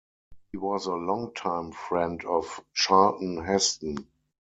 He 0.51 0.57
was 0.57 0.87
a 0.87 0.95
long-time 0.95 1.73
friend 1.73 2.25
of 2.25 2.59
Charlton 2.73 3.45
Heston. 3.45 4.07